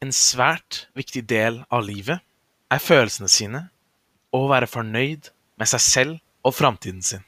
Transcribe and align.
en 0.00 0.12
svært 0.16 0.86
viktig 0.96 1.26
del 1.28 1.60
av 1.68 1.84
livet 1.84 2.22
er 2.72 2.82
følelsene 2.82 3.28
sine 3.28 3.66
og 4.32 4.46
å 4.46 4.52
være 4.52 4.70
fornøyd 4.70 5.28
med 5.60 5.68
seg 5.68 5.84
selv 5.84 6.46
og 6.46 6.56
framtiden 6.56 7.02
sin. 7.04 7.24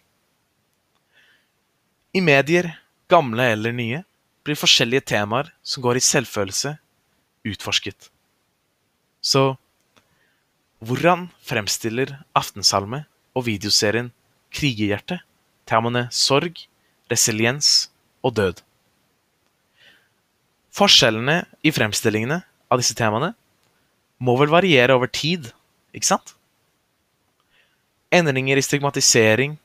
I 2.16 2.20
medier, 2.24 2.70
gamle 3.12 3.50
eller 3.54 3.74
nye, 3.76 4.02
blir 4.44 4.58
forskjellige 4.58 5.06
temaer 5.12 5.50
som 5.62 5.84
går 5.84 5.98
i 5.98 6.04
selvfølelse, 6.04 6.74
utforsket. 7.46 8.08
Så 9.22 9.54
hvordan 10.82 11.28
fremstiller 11.44 12.16
Aftensalme 12.38 13.04
og 13.36 13.46
videoserien 13.46 14.10
Krigerhjerte 14.52 15.20
temaene 15.68 16.08
sorg, 16.12 16.64
resiliens 17.10 17.90
og 18.24 18.36
død? 18.38 18.62
Forskjellene 20.72 21.42
i 21.62 21.72
fremstillingene 21.74 22.42
av 22.72 22.80
disse 22.80 22.96
temaene 22.96 23.34
må 24.22 24.36
vel 24.40 24.52
variere 24.52 24.96
over 24.96 25.10
tid, 25.10 25.50
ikke 25.92 26.08
sant? 26.08 26.34
Endringer 28.12 28.60
i 28.60 28.64
stigmatisering, 28.64 29.56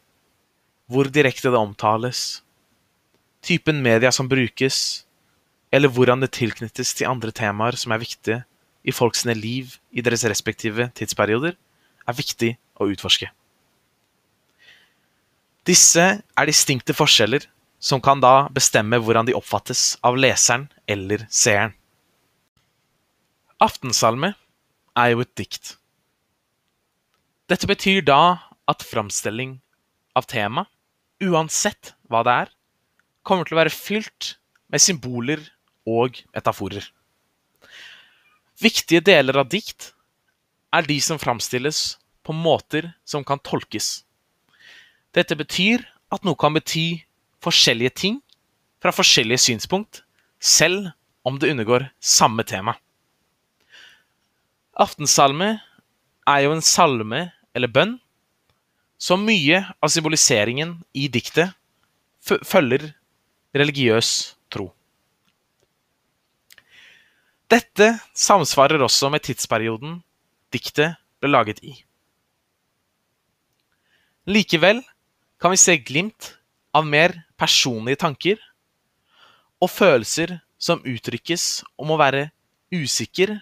hvor 0.91 1.09
direkte 1.11 1.51
det 1.51 1.59
omtales, 1.59 2.41
typen 3.43 3.81
media 3.83 4.11
som 4.11 4.29
brukes, 4.31 5.05
eller 5.71 5.91
hvordan 5.91 6.23
det 6.23 6.33
tilknyttes 6.35 6.93
til 6.95 7.09
andre 7.11 7.31
temaer 7.35 7.77
som 7.79 7.93
er 7.93 8.03
viktige 8.03 8.41
i 8.87 8.95
folks 8.95 9.25
liv 9.27 9.75
i 9.91 10.01
deres 10.01 10.25
respektive 10.25 10.89
tidsperioder, 10.95 11.57
er 12.07 12.15
viktig 12.15 12.55
å 12.79 12.87
utforske. 12.87 13.29
Disse 15.67 16.05
er 16.23 16.47
distinkte 16.47 16.95
forskjeller 16.95 17.43
som 17.83 18.01
kan 18.01 18.21
da 18.23 18.47
bestemme 18.53 18.97
hvordan 19.03 19.27
de 19.27 19.35
oppfattes 19.37 19.97
av 20.07 20.15
leseren 20.17 20.69
eller 20.87 21.27
seeren. 21.29 21.75
Aftensalme 23.57 24.35
er 24.93 25.13
jo 25.15 25.23
et 25.23 25.31
dikt. 25.39 25.71
Dette 27.49 27.65
betyr 27.65 28.03
da 28.05 28.37
at 28.69 28.85
framstilling 28.85 29.55
av 30.13 30.27
tema, 30.29 30.67
uansett 31.23 31.95
hva 32.05 32.21
det 32.27 32.35
er, 32.43 32.51
kommer 33.25 33.49
til 33.49 33.57
å 33.57 33.61
være 33.63 33.73
fylt 33.73 34.35
med 34.69 34.83
symboler 34.83 35.41
og 35.89 36.21
metaforer. 36.37 36.85
Viktige 38.61 39.01
deler 39.01 39.41
av 39.41 39.49
dikt 39.49 39.91
er 40.69 40.85
de 40.85 41.01
som 41.01 41.17
framstilles 41.17 41.97
på 42.21 42.37
måter 42.37 42.91
som 43.09 43.25
kan 43.25 43.41
tolkes. 43.41 44.03
Dette 45.17 45.33
betyr 45.33 45.81
at 46.13 46.21
noe 46.27 46.37
kan 46.37 46.53
bety 46.53 47.01
forskjellige 47.41 47.97
ting 48.05 48.21
fra 48.83 48.93
forskjellige 48.93 49.47
synspunkt, 49.49 50.03
selv 50.37 50.91
om 51.25 51.41
det 51.41 51.49
undergår 51.49 51.89
samme 51.97 52.45
tema. 52.45 52.77
Aftensalme 54.77 55.55
er 56.29 56.43
jo 56.45 56.51
en 56.53 56.61
salme 56.61 57.23
eller 57.57 57.71
bønn, 57.73 57.95
så 58.97 59.17
mye 59.17 59.63
av 59.81 59.89
symboliseringen 59.93 60.75
i 60.93 61.07
diktet 61.09 61.53
følger 62.21 62.91
religiøs 63.57 64.11
tro. 64.53 64.69
Dette 67.49 67.93
samsvarer 68.17 68.81
også 68.83 69.09
med 69.13 69.23
tidsperioden 69.25 70.01
diktet 70.53 70.97
ble 71.21 71.31
laget 71.31 71.61
i. 71.63 71.73
Likevel 74.27 74.83
kan 75.39 75.53
vi 75.53 75.61
se 75.61 75.77
glimt 75.79 76.33
av 76.75 76.85
mer 76.85 77.15
personlige 77.39 78.01
tanker 78.03 78.41
og 79.63 79.71
følelser 79.71 80.37
som 80.59 80.83
uttrykkes 80.85 81.63
om 81.79 81.93
å 81.93 82.01
være 82.01 82.27
usikker 82.73 83.37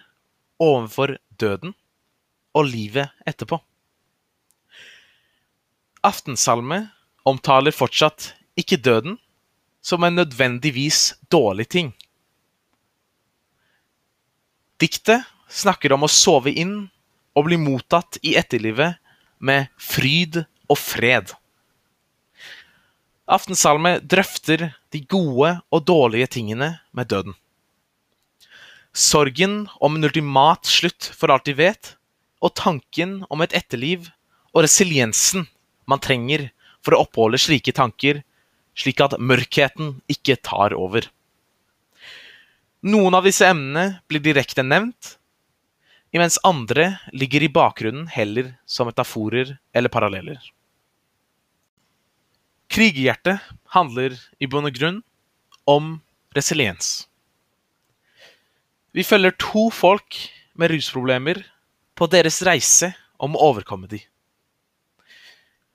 overfor 0.62 1.16
døden 1.40 1.74
og 2.56 2.68
livet 2.70 3.12
etterpå. 3.28 3.58
Aftensalme 6.06 6.86
omtaler 7.26 7.74
fortsatt 7.74 8.32
ikke 8.58 8.78
døden 8.78 9.18
som 9.84 10.04
en 10.06 10.18
nødvendigvis 10.18 11.14
dårlig 11.30 11.68
ting. 11.70 11.92
Diktet 14.80 15.24
snakker 15.48 15.94
om 15.94 16.04
å 16.06 16.10
sove 16.12 16.52
inn 16.52 16.88
og 17.36 17.48
bli 17.48 17.58
mottatt 17.60 18.18
i 18.22 18.34
etterlivet 18.38 18.98
med 19.38 19.68
fryd 19.80 20.42
og 20.68 20.78
fred. 20.80 21.32
Aftensalme 23.26 23.96
drøfter 24.00 24.68
de 24.94 25.02
gode 25.02 25.56
og 25.74 25.86
dårlige 25.86 26.28
tingene 26.38 26.76
med 26.94 27.10
døden. 27.10 27.34
Sorgen 28.96 29.66
om 29.84 29.96
en 29.96 30.08
ultimat 30.08 30.64
slutt 30.64 31.10
for 31.12 31.28
alt 31.28 31.44
de 31.44 31.52
vet, 31.58 31.90
og 32.40 32.54
tanken 32.56 33.18
om 33.28 33.42
et 33.44 33.52
etterliv 33.56 34.06
og 34.54 34.62
resiliensen 34.64 35.44
man 35.84 36.00
trenger 36.00 36.48
for 36.80 36.96
å 36.96 37.02
oppholde 37.04 37.40
slike 37.40 37.74
tanker, 37.76 38.22
slik 38.76 39.02
at 39.04 39.18
mørkheten 39.20 39.98
ikke 40.12 40.38
tar 40.40 40.72
over. 40.76 41.04
Noen 42.86 43.16
av 43.18 43.26
disse 43.28 43.44
emnene 43.44 43.98
blir 44.08 44.22
direkte 44.24 44.64
nevnt, 44.64 45.16
imens 46.16 46.38
andre 46.46 46.94
ligger 47.12 47.44
i 47.44 47.50
bakgrunnen 47.52 48.06
heller 48.12 48.54
som 48.64 48.88
metaforer 48.88 49.58
eller 49.76 49.92
paralleller. 49.92 50.40
Krigerhjertet 52.72 53.44
handler 53.76 54.16
i 54.40 54.48
bunn 54.48 54.70
og 54.70 54.78
grunn 54.78 55.02
om 55.68 55.98
resiliens. 56.36 57.04
Vi 58.96 59.04
følger 59.04 59.34
to 59.36 59.68
folk 59.68 60.16
med 60.56 60.72
rusproblemer 60.72 61.42
på 61.96 62.06
deres 62.08 62.40
reise 62.48 62.94
om 63.20 63.34
å 63.36 63.50
overkomme 63.50 63.88
de. 63.90 63.98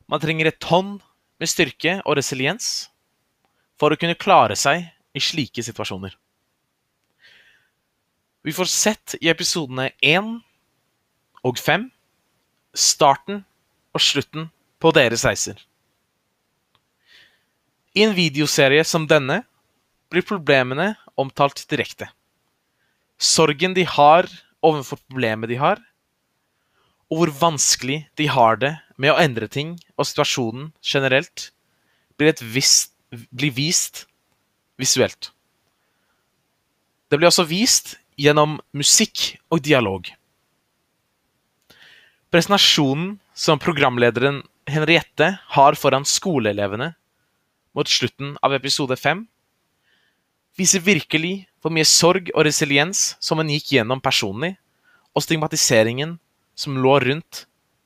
Man 0.09 0.21
trenger 0.23 0.49
et 0.49 0.61
tonn 0.61 0.95
med 1.37 1.49
styrke 1.49 1.99
og 2.01 2.17
resiliens 2.17 2.89
for 3.77 3.93
å 3.93 3.99
kunne 4.01 4.17
klare 4.17 4.57
seg 4.57 4.87
i 5.13 5.21
slike 5.21 5.61
situasjoner. 5.65 6.15
Vi 8.41 8.53
får 8.57 8.69
sett 8.73 9.15
i 9.21 9.29
episodene 9.29 9.91
én 10.01 10.39
og 11.45 11.61
fem 11.61 11.91
starten 12.73 13.43
og 13.93 14.01
slutten 14.01 14.47
på 14.81 14.93
deres 14.97 15.27
reiser. 15.27 15.59
I 17.93 18.07
en 18.07 18.17
videoserie 18.17 18.81
som 18.87 19.05
denne 19.05 19.43
blir 20.09 20.25
problemene 20.25 20.95
omtalt 21.19 21.61
direkte. 21.69 22.09
Sorgen 23.21 23.75
de 23.77 23.85
har 23.85 24.25
overfor 24.65 24.97
problemet 25.05 25.51
de 25.51 25.59
har, 25.61 25.77
og 27.11 27.19
hvor 27.19 27.33
vanskelig 27.41 28.05
de 28.17 28.27
har 28.31 28.57
det 28.57 28.71
med 28.97 29.13
å 29.13 29.19
endre 29.21 29.49
ting 29.51 29.75
og 29.97 30.07
situasjonen 30.09 30.71
generelt, 30.81 31.51
blir, 32.17 32.33
vist, 32.53 32.95
blir 33.29 33.53
vist 33.53 34.05
visuelt. 34.81 35.31
Det 37.11 37.19
blir 37.19 37.29
også 37.29 37.45
vist 37.49 37.95
gjennom 38.17 38.59
musikk 38.77 39.35
og 39.51 39.61
dialog. 39.65 40.07
Presentasjonen 42.31 43.17
som 43.35 43.59
programlederen 43.59 44.39
Henriette 44.69 45.33
har 45.55 45.75
foran 45.75 46.07
skoleelevene 46.07 46.93
mot 47.75 47.89
slutten 47.89 48.37
av 48.45 48.55
episode 48.55 48.95
fem, 48.99 49.25
viser 50.57 50.83
virkelig 50.83 51.45
hvor 51.61 51.73
mye 51.73 51.87
sorg 51.87 52.31
og 52.33 52.45
resiliens 52.47 53.11
som 53.21 53.39
en 53.41 53.49
gikk 53.51 53.75
gjennom 53.75 54.01
personlig, 54.03 54.55
og 55.11 55.23
stigmatiseringen 55.25 56.15
som 56.55 56.77
lå 56.79 56.95
rundt 57.03 57.45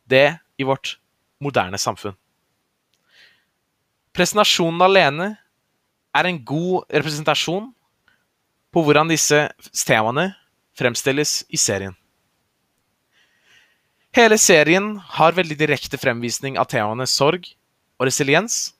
det 0.09 0.38
i 0.62 0.66
vårt 0.68 0.96
moderne 1.42 1.80
samfunn. 1.81 2.16
Presentasjonen 4.16 4.81
alene 4.86 5.28
er 6.16 6.30
en 6.30 6.40
god 6.48 6.86
representasjon 6.94 7.68
på 8.72 8.84
hvordan 8.84 9.12
disse 9.12 9.42
temaene 9.84 10.29
fremstilles 10.78 11.41
i 11.52 11.59
serien. 11.59 11.96
Hele 14.16 14.38
serien 14.40 14.94
har 15.17 15.35
veldig 15.35 15.58
direkte 15.59 16.00
fremvisning 16.00 16.56
av 16.59 16.70
temaene 16.72 17.08
sorg 17.09 17.50
og 18.00 18.08
resiliens, 18.08 18.76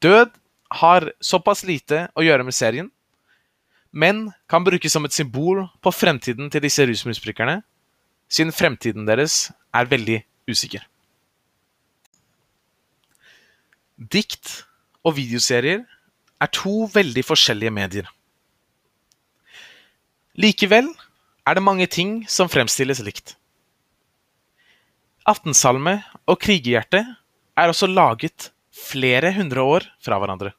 Død 0.00 0.32
har 0.70 1.10
såpass 1.20 1.64
lite 1.66 2.06
å 2.14 2.24
gjøre 2.24 2.46
med 2.46 2.54
serien, 2.54 2.90
men 3.90 4.28
kan 4.48 4.64
brukes 4.64 4.92
som 4.94 5.04
et 5.04 5.14
symbol 5.14 5.64
på 5.82 5.92
fremtiden 5.94 6.50
til 6.50 6.62
disse 6.62 6.84
rusmisbrukerne, 6.86 7.60
siden 8.30 8.54
fremtiden 8.54 9.08
deres 9.08 9.50
er 9.74 9.90
veldig 9.90 10.20
usikker. 10.50 10.84
Dikt 13.98 14.62
og 15.04 15.16
videoserier 15.18 15.82
er 16.40 16.52
to 16.54 16.86
veldig 16.94 17.24
forskjellige 17.26 17.74
medier. 17.74 18.06
Likevel 20.40 20.88
er 21.44 21.58
det 21.58 21.66
mange 21.66 21.88
ting 21.90 22.22
som 22.30 22.48
fremstilles 22.48 23.02
likt. 23.04 23.34
Aftensalme 25.28 25.98
og 26.30 26.38
Krigerhjerte 26.40 27.02
er 27.58 27.68
også 27.68 27.90
laget 27.90 28.52
flere 28.72 29.34
hundre 29.36 29.66
år 29.66 29.86
fra 30.00 30.16
hverandre. 30.22 30.54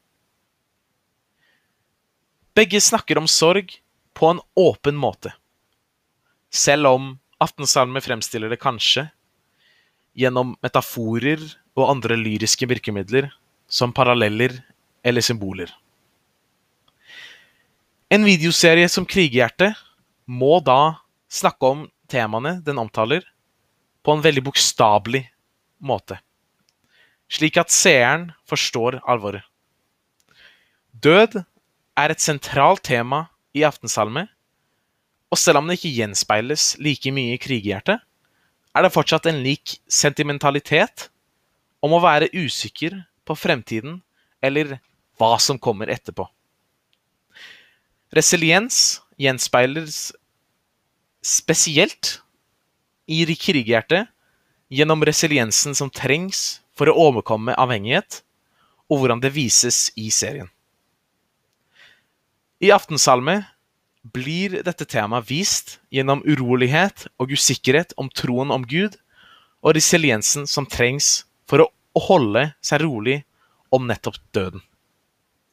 Begge 2.54 2.82
snakker 2.82 3.18
om 3.18 3.28
sorg 3.28 3.72
på 4.14 4.28
en 4.28 4.42
åpen 4.60 4.98
måte, 5.00 5.32
selv 6.52 6.88
om 6.88 7.12
Aftensalme 7.42 8.02
fremstiller 8.04 8.52
det 8.52 8.60
kanskje 8.62 9.08
gjennom 10.14 10.52
metaforer 10.62 11.42
og 11.80 11.88
andre 11.90 12.18
lyriske 12.20 12.68
virkemidler, 12.70 13.32
som 13.72 13.94
paralleller 13.96 14.60
eller 15.02 15.24
symboler. 15.26 15.72
En 18.12 18.28
videoserie 18.28 18.90
som 18.92 19.08
Krigerhjerte 19.08 19.72
må 20.28 20.60
da 20.60 21.00
snakke 21.32 21.72
om 21.72 21.86
temaene 22.12 22.58
den 22.66 22.82
omtaler, 22.84 23.24
på 24.04 24.12
en 24.14 24.24
veldig 24.26 24.44
bokstavelig 24.44 25.24
måte, 25.86 26.18
slik 27.32 27.58
at 27.62 27.72
seeren 27.72 28.32
forstår 28.50 29.00
alvoret. 29.08 29.46
Død 30.92 31.38
er 32.00 32.14
et 32.14 32.24
sentralt 32.24 32.84
tema 32.88 33.26
i 33.56 33.66
Aftensalme, 33.68 34.28
og 35.32 35.40
selv 35.40 35.62
om 35.62 35.68
det 35.68 35.80
ikke 35.80 35.96
gjenspeiles 36.02 36.76
like 36.84 37.12
mye 37.16 37.36
i 37.36 37.42
krigerhjertet, 37.42 38.02
er 38.72 38.86
det 38.86 38.94
fortsatt 38.94 39.28
en 39.28 39.42
lik 39.44 39.78
sentimentalitet 39.92 41.10
om 41.84 41.96
å 41.96 42.04
være 42.04 42.32
usikker 42.36 42.96
på 43.28 43.36
fremtiden 43.36 44.00
eller 44.44 44.78
hva 45.20 45.36
som 45.40 45.60
kommer 45.60 45.92
etterpå. 45.92 46.26
Resiliens 48.16 49.00
gjenspeiles 49.22 50.12
spesielt 51.24 52.18
i 53.12 53.24
krigerhjertet 53.28 54.10
gjennom 54.72 55.04
resiliensen 55.04 55.76
som 55.76 55.92
trengs 55.92 56.62
for 56.76 56.90
å 56.90 56.96
overkomme 57.10 57.56
avhengighet, 57.60 58.22
og 58.92 59.04
hvordan 59.04 59.22
det 59.24 59.34
vises 59.36 59.90
i 60.00 60.10
serien. 60.12 60.50
I 62.62 62.70
Aftensalme 62.70 63.40
blir 64.14 64.60
dette 64.62 64.86
temaet 64.86 65.26
vist 65.32 65.80
gjennom 65.90 66.20
urolighet 66.22 67.08
og 67.18 67.34
usikkerhet 67.34 67.96
om 67.98 68.06
troen 68.14 68.54
om 68.54 68.68
Gud, 68.70 69.00
og 69.66 69.74
resiliensen 69.74 70.46
som 70.46 70.68
trengs 70.70 71.24
for 71.50 71.66
å 71.66 72.04
holde 72.06 72.52
seg 72.62 72.84
rolig 72.84 73.24
om 73.74 73.90
nettopp 73.90 74.20
døden. 74.38 74.62